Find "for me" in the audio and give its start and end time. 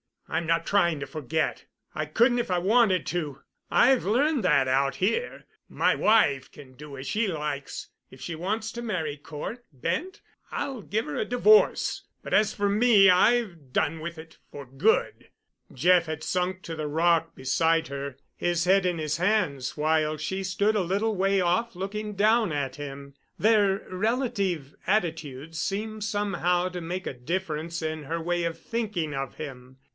12.53-13.09